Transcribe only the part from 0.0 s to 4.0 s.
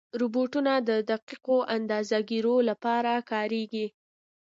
روبوټونه د دقیقو اندازهګیرو لپاره کارېږي.